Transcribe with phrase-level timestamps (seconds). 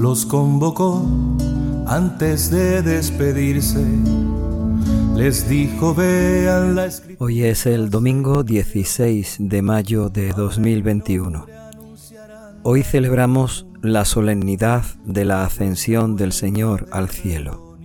[0.00, 1.04] los convocó
[1.86, 3.84] antes de despedirse.
[5.14, 7.26] Les dijo, vean la escritura.
[7.26, 11.44] Hoy es el domingo 16 de mayo de 2021.
[12.62, 17.76] Hoy celebramos la solemnidad de la ascensión del Señor al cielo.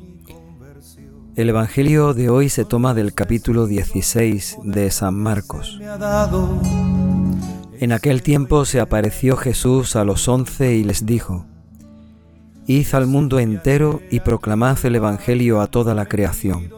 [1.36, 5.82] El Evangelio de hoy se toma del capítulo 16 de San Marcos.
[7.78, 11.46] En aquel tiempo se apareció Jesús a los once y les dijo,
[12.68, 16.72] Id al mundo entero y proclamad el Evangelio a toda la creación.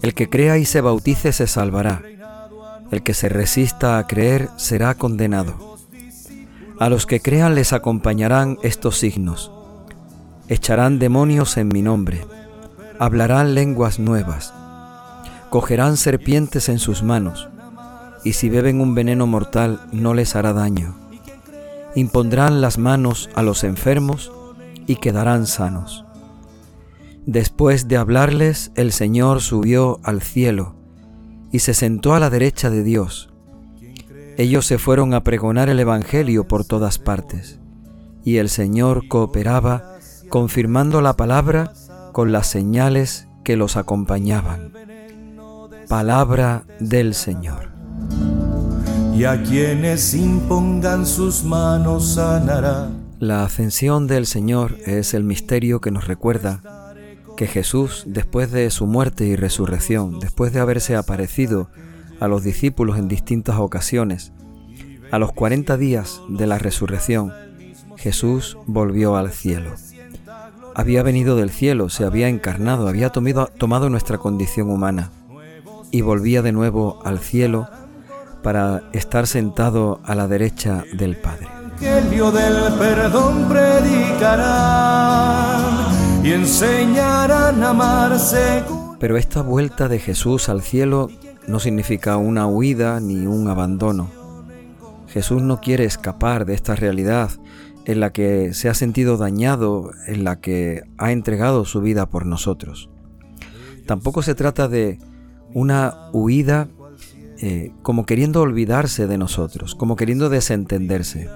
[0.00, 2.02] El que crea y se bautice se salvará.
[2.90, 5.76] El que se resista a creer será condenado.
[6.78, 9.52] A los que crean les acompañarán estos signos.
[10.48, 12.24] Echarán demonios en mi nombre.
[12.98, 14.54] Hablarán lenguas nuevas.
[15.50, 17.50] Cogerán serpientes en sus manos.
[18.24, 20.96] Y si beben un veneno mortal no les hará daño.
[21.94, 24.32] Impondrán las manos a los enfermos
[24.88, 26.04] y quedarán sanos.
[27.26, 30.74] Después de hablarles, el Señor subió al cielo
[31.52, 33.30] y se sentó a la derecha de Dios.
[34.38, 37.60] Ellos se fueron a pregonar el Evangelio por todas partes,
[38.24, 39.98] y el Señor cooperaba,
[40.30, 41.72] confirmando la palabra
[42.12, 44.72] con las señales que los acompañaban.
[45.88, 47.70] Palabra del Señor.
[49.14, 52.88] Y a quienes impongan sus manos sanará.
[53.20, 56.94] La ascensión del Señor es el misterio que nos recuerda
[57.36, 61.68] que Jesús, después de su muerte y resurrección, después de haberse aparecido
[62.20, 64.32] a los discípulos en distintas ocasiones,
[65.10, 67.32] a los 40 días de la resurrección,
[67.96, 69.74] Jesús volvió al cielo.
[70.76, 75.10] Había venido del cielo, se había encarnado, había tomado, tomado nuestra condición humana
[75.90, 77.68] y volvía de nuevo al cielo
[78.44, 81.57] para estar sentado a la derecha del Padre.
[81.80, 83.48] Del perdón
[86.24, 88.64] y enseñarán a amarse.
[88.98, 91.08] Pero esta vuelta de Jesús al cielo
[91.46, 94.10] no significa una huida ni un abandono.
[95.06, 97.30] Jesús no quiere escapar de esta realidad
[97.84, 102.26] en la que se ha sentido dañado, en la que ha entregado su vida por
[102.26, 102.90] nosotros.
[103.86, 104.98] Tampoco se trata de
[105.54, 106.68] una huida
[107.40, 111.30] eh, como queriendo olvidarse de nosotros, como queriendo desentenderse.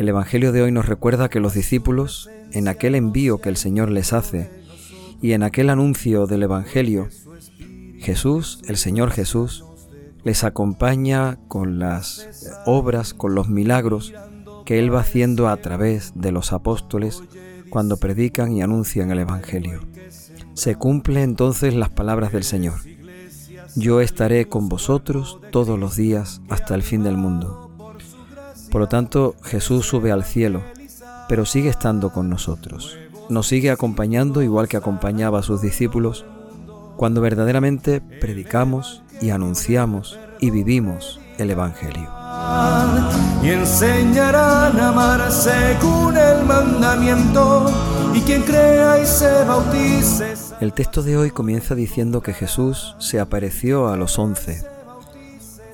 [0.00, 3.90] El Evangelio de hoy nos recuerda que los discípulos, en aquel envío que el Señor
[3.90, 4.50] les hace
[5.20, 7.10] y en aquel anuncio del Evangelio,
[7.98, 9.62] Jesús, el Señor Jesús,
[10.24, 14.14] les acompaña con las obras, con los milagros
[14.64, 17.22] que Él va haciendo a través de los apóstoles
[17.68, 19.82] cuando predican y anuncian el Evangelio.
[20.54, 22.76] Se cumple entonces las palabras del Señor.
[23.76, 27.69] Yo estaré con vosotros todos los días hasta el fin del mundo.
[28.70, 30.62] Por lo tanto, Jesús sube al cielo,
[31.28, 32.96] pero sigue estando con nosotros.
[33.28, 36.24] Nos sigue acompañando igual que acompañaba a sus discípulos
[36.96, 42.08] cuando verdaderamente predicamos y anunciamos y vivimos el Evangelio.
[43.42, 47.70] Y enseñarán a amar según el mandamiento,
[48.14, 50.34] y quien crea y se bautice.
[50.60, 54.62] El texto de hoy comienza diciendo que Jesús se apareció a los once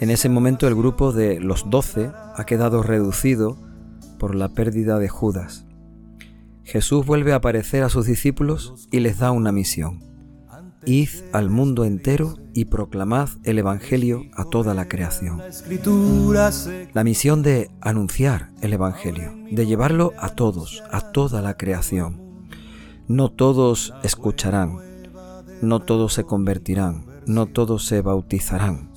[0.00, 3.56] en ese momento el grupo de los doce ha quedado reducido
[4.18, 5.66] por la pérdida de Judas.
[6.64, 10.04] Jesús vuelve a aparecer a sus discípulos y les da una misión.
[10.84, 15.42] Id al mundo entero y proclamad el Evangelio a toda la creación.
[16.92, 22.48] La misión de anunciar el Evangelio, de llevarlo a todos, a toda la creación.
[23.08, 24.78] No todos escucharán,
[25.62, 28.90] no todos se convertirán, no todos se bautizarán,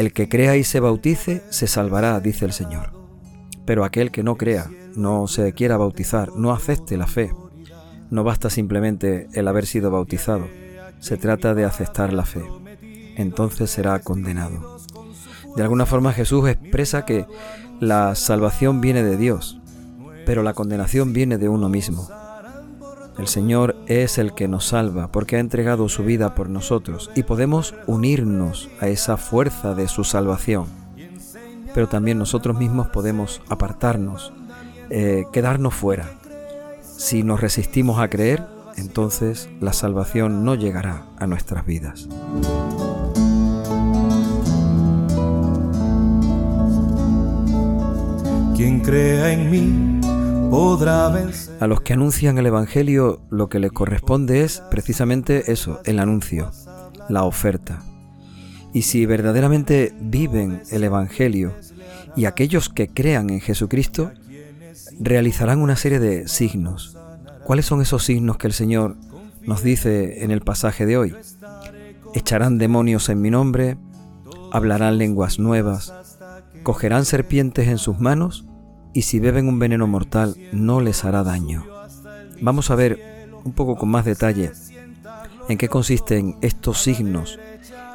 [0.00, 2.92] el que crea y se bautice se salvará, dice el Señor.
[3.66, 7.34] Pero aquel que no crea, no se quiera bautizar, no acepte la fe.
[8.08, 10.48] No basta simplemente el haber sido bautizado,
[11.00, 12.42] se trata de aceptar la fe.
[13.16, 14.78] Entonces será condenado.
[15.54, 17.26] De alguna forma Jesús expresa que
[17.78, 19.60] la salvación viene de Dios,
[20.24, 22.08] pero la condenación viene de uno mismo.
[23.18, 27.22] El Señor es el que nos salva porque ha entregado su vida por nosotros y
[27.22, 30.66] podemos unirnos a esa fuerza de su salvación.
[31.74, 34.32] Pero también nosotros mismos podemos apartarnos,
[34.88, 36.10] eh, quedarnos fuera.
[36.82, 38.44] Si nos resistimos a creer,
[38.76, 42.08] entonces la salvación no llegará a nuestras vidas.
[48.56, 49.99] Quien crea en mí,
[50.52, 56.50] a los que anuncian el Evangelio lo que les corresponde es precisamente eso, el anuncio,
[57.08, 57.84] la oferta.
[58.72, 61.54] Y si verdaderamente viven el Evangelio
[62.16, 64.10] y aquellos que crean en Jesucristo,
[64.98, 66.98] realizarán una serie de signos.
[67.44, 68.96] ¿Cuáles son esos signos que el Señor
[69.42, 71.14] nos dice en el pasaje de hoy?
[72.12, 73.78] Echarán demonios en mi nombre,
[74.50, 75.94] hablarán lenguas nuevas,
[76.64, 78.46] cogerán serpientes en sus manos
[78.92, 81.64] y si beben un veneno mortal no les hará daño.
[82.40, 84.52] Vamos a ver un poco con más detalle
[85.48, 87.38] en qué consisten estos signos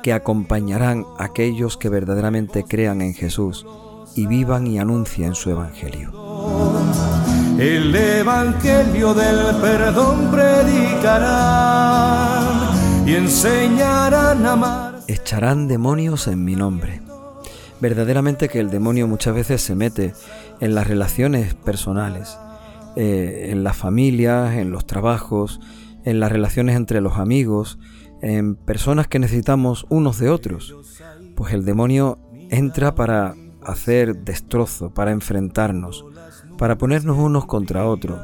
[0.04, 3.66] que acompañarán a aquellos que verdaderamente crean en Jesús
[4.16, 6.14] y vivan y anuncien su Evangelio.
[7.58, 11.08] El Evangelio del perdón predicarán
[13.08, 15.00] y enseñarán a amar.
[15.08, 17.02] Echarán demonios en mi nombre.
[17.82, 20.14] Verdaderamente que el demonio muchas veces se mete
[20.62, 22.38] en las relaciones personales,
[22.96, 25.60] eh, en las familias, en los trabajos,
[26.06, 27.78] en las relaciones entre los amigos,
[28.22, 30.76] en personas que necesitamos unos de otros.
[31.36, 32.20] Pues el demonio
[32.50, 36.06] entra para hacer destrozo, para enfrentarnos,
[36.58, 38.20] para ponernos unos contra otros,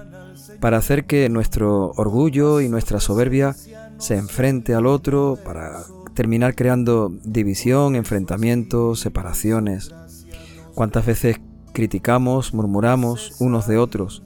[0.60, 3.56] para hacer que nuestro orgullo y nuestra soberbia
[3.98, 9.94] se enfrente al otro, para terminar creando división, enfrentamientos, separaciones.
[10.74, 11.40] ¿Cuántas veces
[11.74, 14.24] criticamos, murmuramos unos de otros?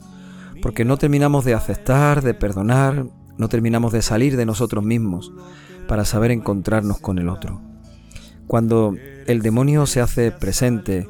[0.62, 3.06] Porque no terminamos de aceptar, de perdonar,
[3.38, 5.32] no terminamos de salir de nosotros mismos
[5.86, 7.60] para saber encontrarnos con el otro.
[8.46, 8.94] Cuando
[9.26, 11.08] el demonio se hace presente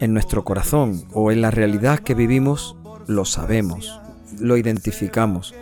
[0.00, 2.76] en nuestro corazón o en la realidad que vivimos,
[3.06, 4.00] lo sabemos,
[4.38, 5.54] lo identificamos,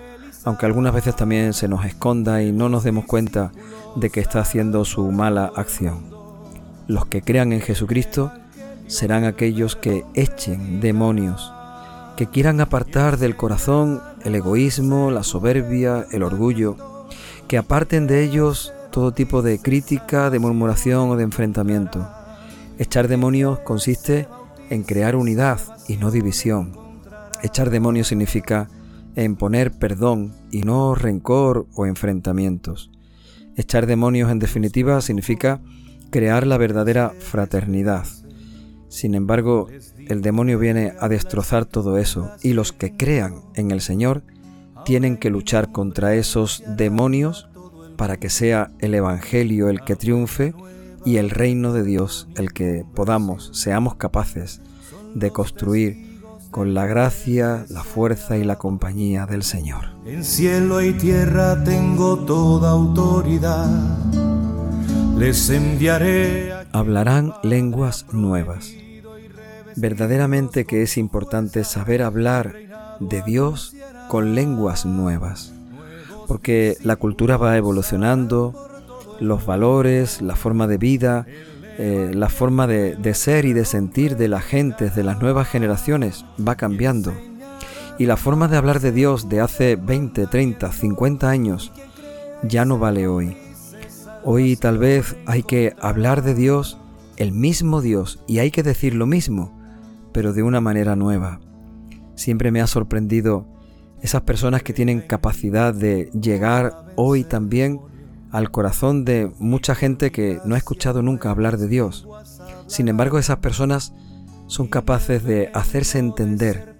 [0.44, 3.52] aunque algunas veces también se nos esconda y no nos demos cuenta
[3.96, 6.04] de que está haciendo su mala acción.
[6.86, 8.32] Los que crean en Jesucristo
[8.86, 11.52] serán aquellos que echen demonios,
[12.16, 16.76] que quieran apartar del corazón el egoísmo, la soberbia, el orgullo,
[17.46, 22.08] que aparten de ellos todo tipo de crítica, de murmuración o de enfrentamiento.
[22.78, 24.28] Echar demonios consiste
[24.70, 26.76] en crear unidad y no división.
[27.42, 28.68] Echar demonios significa
[29.14, 32.90] en poner perdón y no rencor o enfrentamientos.
[33.58, 35.60] Echar demonios en definitiva significa
[36.10, 38.06] crear la verdadera fraternidad.
[38.88, 39.68] Sin embargo,
[40.06, 44.22] el demonio viene a destrozar todo eso y los que crean en el Señor
[44.84, 47.48] tienen que luchar contra esos demonios
[47.96, 50.54] para que sea el Evangelio el que triunfe
[51.04, 54.62] y el reino de Dios el que podamos, seamos capaces
[55.16, 56.07] de construir
[56.50, 59.86] con la gracia, la fuerza y la compañía del Señor.
[60.06, 63.68] En cielo y tierra tengo toda autoridad.
[65.18, 66.52] Les enviaré.
[66.72, 68.72] Hablarán lenguas nuevas.
[69.76, 72.54] Verdaderamente que es importante saber hablar
[73.00, 73.74] de Dios
[74.08, 75.52] con lenguas nuevas,
[76.26, 78.54] porque la cultura va evolucionando,
[79.20, 81.26] los valores, la forma de vida,
[81.78, 85.48] eh, la forma de, de ser y de sentir de la gente, de las nuevas
[85.48, 87.14] generaciones, va cambiando.
[87.98, 91.72] Y la forma de hablar de Dios de hace 20, 30, 50 años
[92.42, 93.36] ya no vale hoy.
[94.24, 96.78] Hoy tal vez hay que hablar de Dios,
[97.16, 99.56] el mismo Dios, y hay que decir lo mismo,
[100.12, 101.40] pero de una manera nueva.
[102.14, 103.46] Siempre me ha sorprendido
[104.02, 107.80] esas personas que tienen capacidad de llegar hoy también
[108.30, 112.06] al corazón de mucha gente que no ha escuchado nunca hablar de Dios.
[112.66, 113.94] Sin embargo, esas personas
[114.46, 116.76] son capaces de hacerse entender,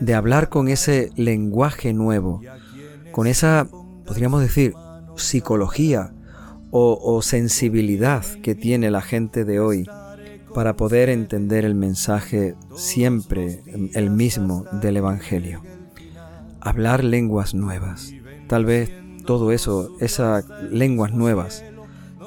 [0.00, 2.40] de hablar con ese lenguaje nuevo,
[3.12, 3.68] con esa,
[4.06, 4.74] podríamos decir,
[5.16, 6.12] psicología
[6.70, 9.88] o, sensibilidad que tiene la gente de hoy
[10.54, 13.62] para poder entender el mensaje siempre
[13.94, 15.62] el mismo del Evangelio.
[16.60, 18.12] Hablar lenguas nuevas.
[18.46, 18.92] Tal vez
[19.24, 21.64] todo eso, esas lenguas nuevas,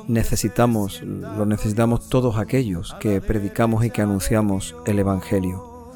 [0.07, 5.91] necesitamos, lo necesitamos todos aquellos que predicamos y que anunciamos el Evangelio.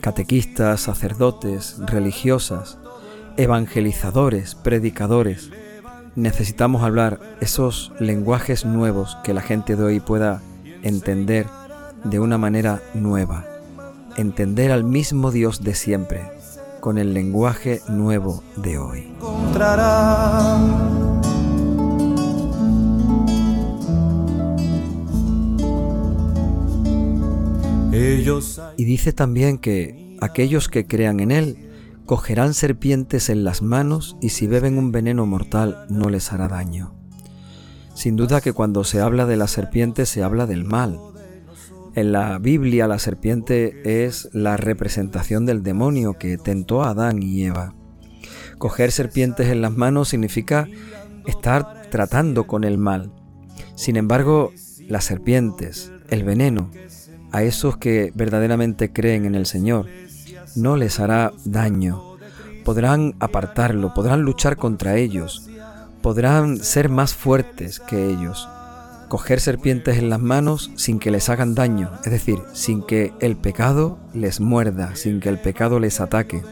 [0.00, 2.78] Catequistas, sacerdotes, religiosas,
[3.36, 5.50] evangelizadores, predicadores.
[6.14, 10.42] Necesitamos hablar esos lenguajes nuevos que la gente de hoy pueda
[10.82, 11.46] entender
[12.04, 13.44] de una manera nueva.
[14.16, 16.32] Entender al mismo Dios de siempre,
[16.80, 19.12] con el lenguaje nuevo de hoy.
[28.76, 31.68] Y dice también que aquellos que crean en Él
[32.06, 36.94] cogerán serpientes en las manos y si beben un veneno mortal no les hará daño.
[37.94, 41.00] Sin duda que cuando se habla de la serpiente se habla del mal,
[41.98, 47.44] en la Biblia la serpiente es la representación del demonio que tentó a Adán y
[47.44, 47.74] Eva.
[48.58, 50.68] Coger serpientes en las manos significa
[51.26, 53.12] estar tratando con el mal.
[53.74, 54.52] Sin embargo,
[54.88, 56.70] las serpientes, el veneno,
[57.32, 59.86] a esos que verdaderamente creen en el Señor,
[60.54, 62.16] no les hará daño.
[62.64, 65.48] Podrán apartarlo, podrán luchar contra ellos,
[66.00, 68.48] podrán ser más fuertes que ellos,
[69.08, 73.36] coger serpientes en las manos sin que les hagan daño, es decir, sin que el
[73.36, 76.42] pecado les muerda, sin que el pecado les ataque,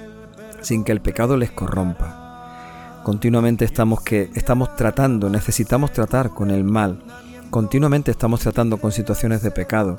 [0.63, 3.03] sin que el pecado les corrompa.
[3.05, 7.03] Continuamente estamos que estamos tratando, necesitamos tratar con el mal.
[7.51, 9.99] Continuamente estamos tratando con situaciones de pecado.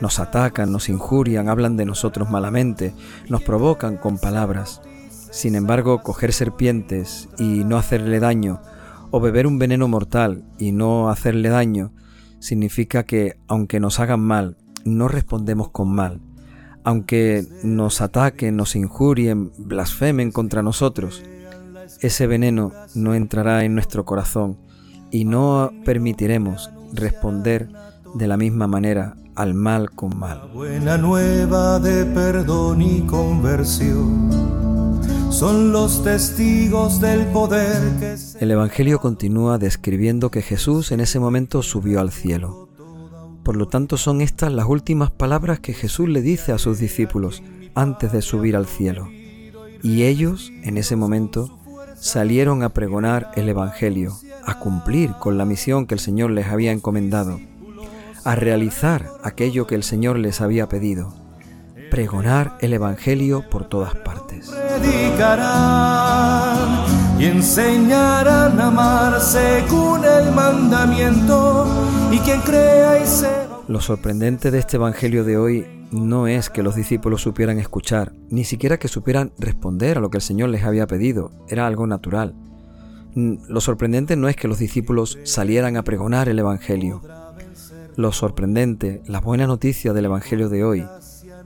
[0.00, 2.94] Nos atacan, nos injurian, hablan de nosotros malamente,
[3.28, 4.80] nos provocan con palabras.
[5.30, 8.60] Sin embargo, coger serpientes y no hacerle daño,
[9.10, 11.92] o beber un veneno mortal y no hacerle daño,
[12.38, 16.20] significa que aunque nos hagan mal, no respondemos con mal.
[16.82, 21.22] Aunque nos ataquen, nos injurien, blasfemen contra nosotros,
[22.00, 24.58] ese veneno no entrará en nuestro corazón
[25.10, 27.68] y no permitiremos responder
[28.14, 30.50] de la misma manera al mal con mal.
[30.54, 34.69] buena nueva de perdón y conversión
[35.30, 41.62] son los testigos del poder que El Evangelio continúa describiendo que Jesús en ese momento
[41.62, 42.68] subió al cielo.
[43.44, 47.42] Por lo tanto son estas las últimas palabras que Jesús le dice a sus discípulos
[47.74, 49.08] antes de subir al cielo.
[49.82, 51.58] Y ellos, en ese momento,
[51.96, 56.72] salieron a pregonar el Evangelio, a cumplir con la misión que el Señor les había
[56.72, 57.40] encomendado,
[58.24, 61.14] a realizar aquello que el Señor les había pedido,
[61.90, 64.48] pregonar el Evangelio por todas partes.
[64.48, 66.00] Predicarán
[67.18, 71.66] y enseñarán a amar según el mandamiento
[72.10, 73.28] y quien crea y se...
[73.68, 78.44] Lo sorprendente de este Evangelio de hoy no es que los discípulos supieran escuchar, ni
[78.44, 82.34] siquiera que supieran responder a lo que el Señor les había pedido, era algo natural.
[83.14, 87.02] Mm, lo sorprendente no es que los discípulos salieran a pregonar el Evangelio.
[87.96, 90.86] Lo sorprendente, la buena noticia del Evangelio de hoy,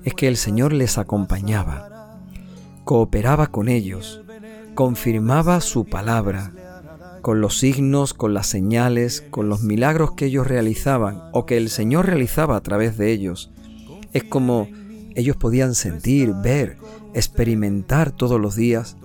[0.04, 2.20] es que el Señor les acompañaba,
[2.84, 4.23] cooperaba con ellos,
[4.75, 6.52] confirmaba su palabra,
[7.23, 11.70] con los signos, con las señales, con los milagros que ellos realizaban o que el
[11.70, 13.50] Señor realizaba a través de ellos.
[14.12, 14.68] Es como
[15.14, 16.76] ellos podían sentir, ver,
[17.14, 18.96] experimentar todos los días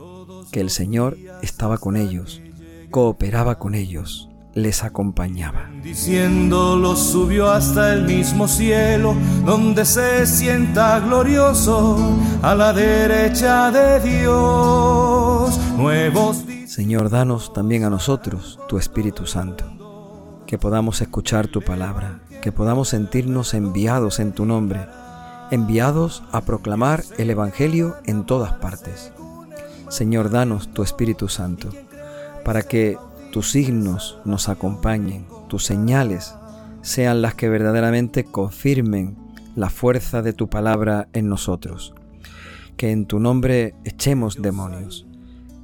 [0.52, 2.42] que el Señor estaba con ellos,
[2.90, 4.29] cooperaba con ellos,
[4.62, 5.70] les acompañaba.
[5.82, 11.98] Diciéndolo subió hasta el mismo cielo, donde se sienta glorioso
[12.42, 15.60] a la derecha de Dios.
[15.78, 19.66] Nuevos Señor, danos también a nosotros tu Espíritu Santo,
[20.46, 24.86] que podamos escuchar tu palabra, que podamos sentirnos enviados en tu nombre
[25.52, 29.12] enviados a proclamar el Evangelio en todas partes.
[29.90, 31.70] Señor, danos tu Espíritu Santo,
[32.46, 32.98] para que
[33.32, 36.36] tus signos nos acompañen, tus señales
[36.82, 39.18] sean las que verdaderamente confirmen
[39.56, 41.94] la fuerza de tu palabra en nosotros.
[42.78, 45.06] Que en tu nombre echemos demonios,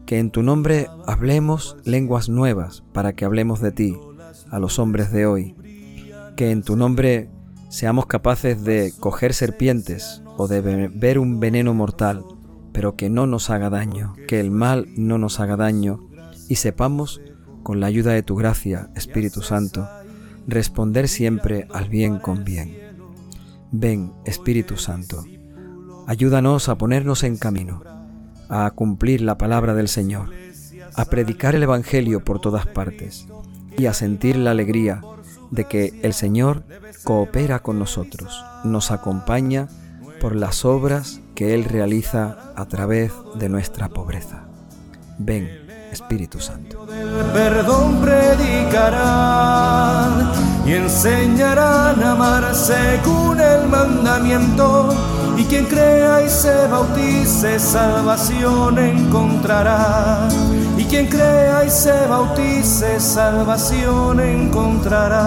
[0.06, 3.98] que en tu nombre hablemos lenguas nuevas para que hablemos de ti
[4.52, 5.56] a los hombres de hoy,
[6.36, 7.30] que en tu nombre
[7.70, 12.24] seamos capaces de coger serpientes o de beber un veneno mortal,
[12.74, 16.02] pero que no nos haga daño, que el mal no nos haga daño,
[16.50, 17.22] y sepamos,
[17.66, 19.90] con la ayuda de tu gracia, Espíritu Santo,
[20.46, 22.78] responder siempre al bien con bien.
[23.72, 25.26] Ven, Espíritu Santo,
[26.06, 27.82] ayúdanos a ponernos en camino,
[28.50, 30.30] a cumplir la palabra del Señor,
[30.94, 33.26] a predicar el Evangelio por todas partes
[33.76, 35.02] y a sentir la alegría
[35.50, 36.66] de que el Señor
[37.04, 39.70] coopera con nosotros, nos acompaña
[40.22, 44.44] por las obras que Él realiza a través de nuestra pobreza.
[45.18, 45.65] Ven,
[45.96, 46.86] Espíritu Santo.
[47.34, 49.66] perdón predicarán
[50.66, 54.94] y enseñarán a amar según el mandamiento.
[55.38, 60.28] Y quien crea y se bautice, salvación encontrará.
[60.78, 65.26] Y quien crea y se bautice, salvación encontrará.